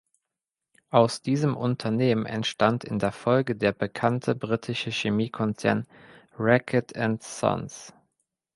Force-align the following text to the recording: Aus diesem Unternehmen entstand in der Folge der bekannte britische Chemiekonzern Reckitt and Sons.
Aus 0.89 1.21
diesem 1.21 1.55
Unternehmen 1.55 2.25
entstand 2.25 2.83
in 2.83 2.97
der 2.97 3.11
Folge 3.11 3.55
der 3.55 3.71
bekannte 3.71 4.33
britische 4.33 4.89
Chemiekonzern 4.89 5.85
Reckitt 6.39 6.95
and 6.97 7.21
Sons. 7.21 7.93